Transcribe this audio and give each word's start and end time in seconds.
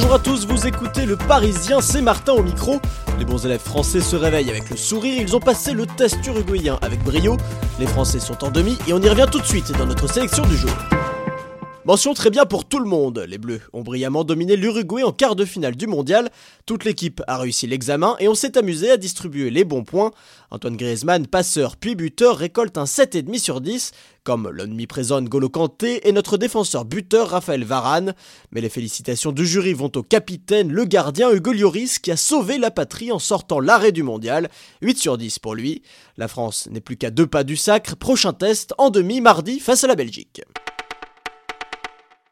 Bonjour 0.00 0.14
à 0.14 0.18
tous, 0.18 0.46
vous 0.46 0.66
écoutez 0.66 1.04
le 1.04 1.14
Parisien, 1.14 1.82
c'est 1.82 2.00
Martin 2.00 2.32
au 2.32 2.42
micro. 2.42 2.80
Les 3.18 3.26
bons 3.26 3.44
élèves 3.44 3.60
français 3.60 4.00
se 4.00 4.16
réveillent 4.16 4.48
avec 4.48 4.70
le 4.70 4.76
sourire, 4.78 5.20
ils 5.20 5.36
ont 5.36 5.40
passé 5.40 5.74
le 5.74 5.84
test 5.84 6.26
uruguayen 6.26 6.78
avec 6.80 7.04
brio. 7.04 7.36
Les 7.78 7.86
Français 7.86 8.18
sont 8.18 8.42
en 8.42 8.50
demi 8.50 8.78
et 8.88 8.94
on 8.94 8.98
y 8.98 9.08
revient 9.10 9.26
tout 9.30 9.40
de 9.40 9.46
suite 9.46 9.76
dans 9.76 9.84
notre 9.84 10.10
sélection 10.10 10.46
du 10.46 10.56
jour. 10.56 10.70
Mention 11.90 12.14
très 12.14 12.30
bien 12.30 12.46
pour 12.46 12.66
tout 12.66 12.78
le 12.78 12.88
monde. 12.88 13.18
Les 13.26 13.36
Bleus 13.36 13.62
ont 13.72 13.82
brillamment 13.82 14.22
dominé 14.22 14.54
l'Uruguay 14.54 15.02
en 15.02 15.10
quart 15.10 15.34
de 15.34 15.44
finale 15.44 15.74
du 15.74 15.88
mondial. 15.88 16.30
Toute 16.64 16.84
l'équipe 16.84 17.20
a 17.26 17.36
réussi 17.36 17.66
l'examen 17.66 18.14
et 18.20 18.28
on 18.28 18.36
s'est 18.36 18.56
amusé 18.56 18.92
à 18.92 18.96
distribuer 18.96 19.50
les 19.50 19.64
bons 19.64 19.82
points. 19.82 20.12
Antoine 20.52 20.76
Griezmann, 20.76 21.26
passeur 21.26 21.76
puis 21.76 21.96
buteur, 21.96 22.36
récolte 22.36 22.78
un 22.78 22.84
7,5 22.84 23.40
sur 23.40 23.60
10, 23.60 23.90
comme 24.22 24.48
l'omniprésent 24.50 25.20
N'Golo 25.20 25.48
Kanté 25.48 26.08
et 26.08 26.12
notre 26.12 26.38
défenseur 26.38 26.84
buteur 26.84 27.30
Raphaël 27.30 27.64
Varane. 27.64 28.14
Mais 28.52 28.60
les 28.60 28.68
félicitations 28.68 29.32
du 29.32 29.44
jury 29.44 29.72
vont 29.72 29.90
au 29.96 30.04
capitaine, 30.04 30.70
le 30.70 30.84
gardien 30.84 31.32
Hugo 31.32 31.52
Lloris, 31.52 31.98
qui 31.98 32.12
a 32.12 32.16
sauvé 32.16 32.58
la 32.58 32.70
patrie 32.70 33.10
en 33.10 33.18
sortant 33.18 33.58
l'arrêt 33.58 33.90
du 33.90 34.04
mondial. 34.04 34.48
8 34.82 34.96
sur 34.96 35.18
10 35.18 35.40
pour 35.40 35.56
lui. 35.56 35.82
La 36.16 36.28
France 36.28 36.68
n'est 36.70 36.80
plus 36.80 36.96
qu'à 36.96 37.10
deux 37.10 37.26
pas 37.26 37.42
du 37.42 37.56
sacre. 37.56 37.96
Prochain 37.96 38.32
test 38.32 38.74
en 38.78 38.90
demi 38.90 39.20
mardi 39.20 39.58
face 39.58 39.82
à 39.82 39.88
la 39.88 39.96
Belgique. 39.96 40.42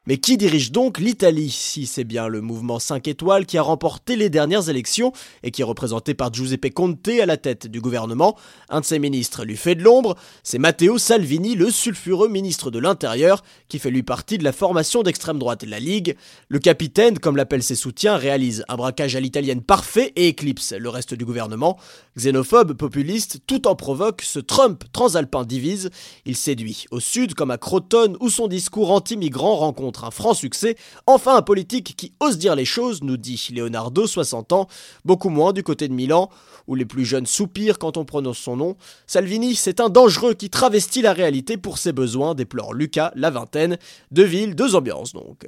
Mais 0.08 0.16
qui 0.16 0.38
dirige 0.38 0.72
donc 0.72 0.98
l'Italie 0.98 1.50
Si 1.50 1.84
c'est 1.84 2.04
bien 2.04 2.28
le 2.28 2.40
mouvement 2.40 2.78
5 2.78 3.06
étoiles 3.08 3.44
qui 3.44 3.58
a 3.58 3.62
remporté 3.62 4.16
les 4.16 4.30
dernières 4.30 4.70
élections 4.70 5.12
et 5.42 5.50
qui 5.50 5.60
est 5.60 5.66
représenté 5.66 6.14
par 6.14 6.32
Giuseppe 6.32 6.72
Conte 6.72 7.06
à 7.20 7.26
la 7.26 7.36
tête 7.36 7.66
du 7.66 7.82
gouvernement, 7.82 8.34
un 8.70 8.80
de 8.80 8.86
ses 8.86 8.98
ministres 8.98 9.44
lui 9.44 9.58
fait 9.58 9.74
de 9.74 9.82
l'ombre, 9.82 10.16
c'est 10.42 10.58
Matteo 10.58 10.96
Salvini, 10.96 11.56
le 11.56 11.70
sulfureux 11.70 12.28
ministre 12.28 12.70
de 12.70 12.78
l'Intérieur, 12.78 13.42
qui 13.68 13.78
fait 13.78 13.90
lui 13.90 14.02
partie 14.02 14.38
de 14.38 14.44
la 14.44 14.52
formation 14.52 15.02
d'extrême 15.02 15.38
droite 15.38 15.62
la 15.64 15.78
Ligue. 15.78 16.16
Le 16.48 16.58
capitaine, 16.58 17.18
comme 17.18 17.36
l'appellent 17.36 17.62
ses 17.62 17.74
soutiens, 17.74 18.16
réalise 18.16 18.64
un 18.68 18.76
braquage 18.76 19.14
à 19.14 19.20
l'italienne 19.20 19.60
parfait 19.60 20.14
et 20.16 20.28
éclipse 20.28 20.72
le 20.72 20.88
reste 20.88 21.12
du 21.12 21.26
gouvernement. 21.26 21.78
Xénophobe, 22.16 22.72
populiste, 22.72 23.40
tout 23.46 23.68
en 23.68 23.76
provoque, 23.76 24.22
ce 24.22 24.38
Trump 24.38 24.84
transalpin 24.90 25.44
divise. 25.44 25.90
Il 26.24 26.34
séduit 26.34 26.86
au 26.90 26.98
sud 26.98 27.34
comme 27.34 27.50
à 27.50 27.58
Crotone 27.58 28.16
où 28.20 28.30
son 28.30 28.48
discours 28.48 28.90
anti-migrant 28.90 29.56
rencontre 29.56 29.97
un 30.04 30.10
franc 30.10 30.34
succès. 30.34 30.76
Enfin, 31.06 31.36
un 31.36 31.42
politique 31.42 31.94
qui 31.96 32.12
ose 32.20 32.38
dire 32.38 32.54
les 32.54 32.64
choses, 32.64 33.02
nous 33.02 33.16
dit 33.16 33.48
Leonardo, 33.54 34.06
60 34.06 34.52
ans, 34.52 34.68
beaucoup 35.04 35.30
moins 35.30 35.52
du 35.52 35.62
côté 35.62 35.88
de 35.88 35.94
Milan, 35.94 36.30
où 36.66 36.74
les 36.74 36.84
plus 36.84 37.04
jeunes 37.04 37.26
soupirent 37.26 37.78
quand 37.78 37.96
on 37.96 38.04
prononce 38.04 38.38
son 38.38 38.56
nom. 38.56 38.76
Salvini, 39.06 39.54
c'est 39.54 39.80
un 39.80 39.88
dangereux 39.88 40.34
qui 40.34 40.50
travestit 40.50 41.02
la 41.02 41.12
réalité 41.12 41.56
pour 41.56 41.78
ses 41.78 41.92
besoins, 41.92 42.34
déplore 42.34 42.74
Lucas, 42.74 43.12
la 43.14 43.30
vingtaine. 43.30 43.78
Deux 44.10 44.24
villes, 44.24 44.54
deux 44.54 44.74
ambiances 44.74 45.12
donc. 45.12 45.46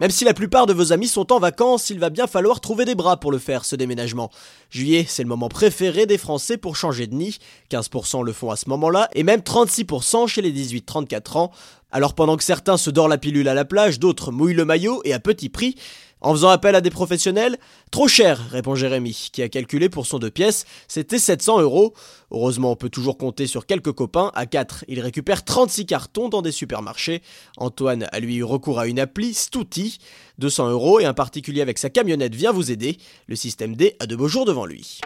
Même 0.00 0.10
si 0.10 0.24
la 0.24 0.34
plupart 0.34 0.66
de 0.66 0.72
vos 0.72 0.92
amis 0.92 1.06
sont 1.06 1.32
en 1.32 1.38
vacances, 1.38 1.90
il 1.90 2.00
va 2.00 2.10
bien 2.10 2.26
falloir 2.26 2.60
trouver 2.60 2.84
des 2.84 2.94
bras 2.94 3.18
pour 3.18 3.30
le 3.30 3.38
faire, 3.38 3.64
ce 3.64 3.76
déménagement. 3.76 4.30
Juillet, 4.68 5.04
c'est 5.08 5.22
le 5.22 5.28
moment 5.28 5.48
préféré 5.48 6.06
des 6.06 6.18
Français 6.18 6.56
pour 6.56 6.76
changer 6.76 7.06
de 7.06 7.14
nid. 7.14 7.38
15% 7.70 8.24
le 8.24 8.32
font 8.32 8.50
à 8.50 8.56
ce 8.56 8.68
moment-là, 8.70 9.08
et 9.14 9.22
même 9.22 9.40
36% 9.40 10.26
chez 10.26 10.42
les 10.42 10.52
18-34 10.52 11.38
ans. 11.38 11.52
Alors 11.92 12.14
pendant 12.14 12.38
que 12.38 12.44
certains 12.44 12.78
se 12.78 12.90
dorent 12.90 13.08
la 13.08 13.18
pilule 13.18 13.48
à 13.48 13.54
la 13.54 13.66
plage, 13.66 14.00
d'autres 14.00 14.32
mouillent 14.32 14.54
le 14.54 14.64
maillot 14.64 15.02
et 15.04 15.12
à 15.12 15.20
petit 15.20 15.50
prix. 15.50 15.76
En 16.22 16.32
faisant 16.32 16.50
appel 16.50 16.74
à 16.76 16.80
des 16.80 16.90
professionnels 16.90 17.58
Trop 17.90 18.08
cher, 18.08 18.40
répond 18.50 18.74
Jérémy, 18.74 19.28
qui 19.32 19.42
a 19.42 19.48
calculé 19.48 19.88
pour 19.88 20.06
son 20.06 20.18
deux 20.18 20.30
pièces, 20.30 20.64
c'était 20.88 21.18
700 21.18 21.60
euros. 21.60 21.94
Heureusement, 22.30 22.70
on 22.70 22.76
peut 22.76 22.88
toujours 22.88 23.18
compter 23.18 23.46
sur 23.46 23.66
quelques 23.66 23.92
copains. 23.92 24.30
À 24.34 24.46
4, 24.46 24.84
il 24.88 25.00
récupère 25.00 25.44
36 25.44 25.84
cartons 25.84 26.28
dans 26.28 26.40
des 26.40 26.52
supermarchés. 26.52 27.22
Antoine 27.58 28.06
a 28.12 28.20
lui 28.20 28.36
eu 28.36 28.44
recours 28.44 28.78
à 28.78 28.86
une 28.86 29.00
appli, 29.00 29.34
Stouti. 29.34 29.98
200 30.38 30.70
euros 30.70 31.00
et 31.00 31.04
un 31.04 31.14
particulier 31.14 31.60
avec 31.60 31.78
sa 31.78 31.90
camionnette 31.90 32.34
vient 32.34 32.52
vous 32.52 32.70
aider. 32.70 32.96
Le 33.26 33.36
système 33.36 33.76
D 33.76 33.96
a 33.98 34.06
de 34.06 34.16
beaux 34.16 34.28
jours 34.28 34.44
devant 34.44 34.64
lui. 34.64 35.00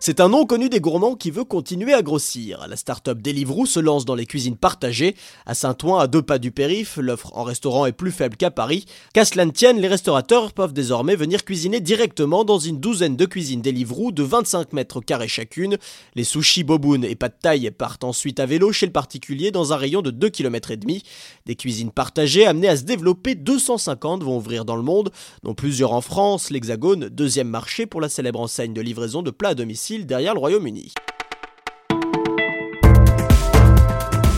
C'est 0.00 0.20
un 0.20 0.28
nom 0.28 0.46
connu 0.46 0.68
des 0.68 0.78
gourmands 0.78 1.16
qui 1.16 1.32
veut 1.32 1.42
continuer 1.42 1.92
à 1.92 2.02
grossir. 2.02 2.66
La 2.68 2.76
start-up 2.76 3.20
Deliveroo 3.20 3.66
se 3.66 3.80
lance 3.80 4.04
dans 4.04 4.14
les 4.14 4.26
cuisines 4.26 4.56
partagées. 4.56 5.16
À 5.44 5.54
Saint-Ouen, 5.54 5.98
à 5.98 6.06
deux 6.06 6.22
pas 6.22 6.38
du 6.38 6.52
périph', 6.52 6.98
l'offre 6.98 7.36
en 7.36 7.42
restaurant 7.42 7.84
est 7.84 7.92
plus 7.92 8.12
faible 8.12 8.36
qu'à 8.36 8.52
Paris. 8.52 8.86
Qu'à 9.12 9.24
cela 9.24 9.44
ne 9.44 9.50
tienne, 9.50 9.80
les 9.80 9.88
restaurateurs 9.88 10.52
peuvent 10.52 10.72
désormais 10.72 11.16
venir 11.16 11.44
cuisiner 11.44 11.80
directement 11.80 12.44
dans 12.44 12.60
une 12.60 12.78
douzaine 12.78 13.16
de 13.16 13.26
cuisines 13.26 13.60
Deliveroo 13.60 14.12
de 14.12 14.22
25 14.22 14.72
mètres 14.72 15.00
carrés 15.00 15.26
chacune. 15.26 15.78
Les 16.14 16.22
sushis 16.22 16.62
boboon 16.62 17.02
et 17.02 17.16
pas 17.16 17.28
de 17.28 17.34
taille 17.40 17.70
partent 17.72 18.04
ensuite 18.04 18.38
à 18.38 18.46
vélo 18.46 18.72
chez 18.72 18.86
le 18.86 18.92
particulier 18.92 19.50
dans 19.50 19.72
un 19.72 19.76
rayon 19.76 20.00
de 20.00 20.12
2 20.12 20.28
km 20.28 20.70
et 20.70 20.76
demi. 20.76 21.02
Des 21.44 21.56
cuisines 21.56 21.90
partagées 21.90 22.46
amenées 22.46 22.68
à 22.68 22.76
se 22.76 22.84
développer, 22.84 23.34
250 23.34 24.22
vont 24.22 24.36
ouvrir 24.36 24.64
dans 24.64 24.76
le 24.76 24.82
monde, 24.82 25.10
dont 25.42 25.54
plusieurs 25.54 25.92
en 25.92 26.02
France, 26.02 26.50
l'Hexagone, 26.50 27.08
deuxième 27.08 27.48
marché 27.48 27.86
pour 27.86 28.00
la 28.00 28.08
célèbre 28.08 28.40
enseigne 28.40 28.72
de 28.72 28.80
livraison 28.80 29.22
de 29.22 29.32
plats 29.32 29.50
à 29.50 29.54
derrière 29.96 30.34
le 30.34 30.40
Royaume-Uni. 30.40 30.92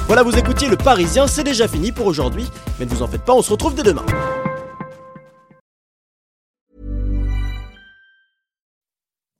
Voilà, 0.06 0.22
vous 0.22 0.36
écoutiez 0.36 0.68
le 0.68 0.76
Parisien, 0.76 1.26
c'est 1.26 1.44
déjà 1.44 1.68
fini 1.68 1.92
pour 1.92 2.06
aujourd'hui, 2.06 2.44
mais 2.78 2.84
ne 2.84 2.90
vous 2.90 3.02
en 3.02 3.08
faites 3.08 3.24
pas, 3.24 3.34
on 3.34 3.42
se 3.42 3.50
retrouve 3.50 3.74
dès 3.74 3.82
demain. 3.82 4.04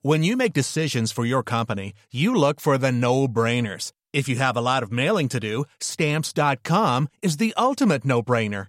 When 0.03 0.25
you 0.25 0.37
make 0.37 0.53
decisions 0.53 1.13
for 1.13 1.27
your 1.27 1.43
company, 1.43 1.93
you 2.11 2.35
look 2.35 2.61
for 2.61 2.79
the 2.79 2.91
no-brainers. 2.91 3.93
If 4.13 4.29
you 4.29 4.37
have 4.37 4.57
a 4.57 4.63
lot 4.63 4.83
of 4.83 4.91
mailing 4.91 5.29
to 5.29 5.39
do, 5.39 5.65
stamps.com 5.81 7.09
is 7.23 7.37
the 7.37 7.53
ultimate 7.57 8.05
no-brainer. 8.05 8.69